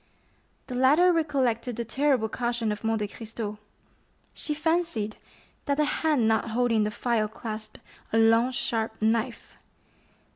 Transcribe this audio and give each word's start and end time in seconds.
The 0.65 0.73
latter 0.73 1.13
recollected 1.13 1.75
the 1.75 1.85
terrible 1.85 2.27
caution 2.27 2.71
of 2.71 2.83
Monte 2.83 3.07
Cristo; 3.07 3.59
she 4.33 4.55
fancied 4.55 5.15
that 5.65 5.77
the 5.77 5.85
hand 5.85 6.27
not 6.27 6.49
holding 6.49 6.85
the 6.85 6.89
phial 6.89 7.27
clasped 7.27 7.77
a 8.11 8.17
long 8.17 8.49
sharp 8.49 8.99
knife. 8.99 9.57